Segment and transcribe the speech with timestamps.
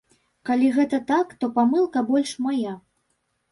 [0.49, 2.73] Калі гэта так, то памылка больш мая.